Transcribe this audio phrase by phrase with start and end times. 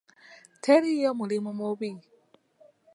[0.63, 1.91] Teriiyo mulimu mubi.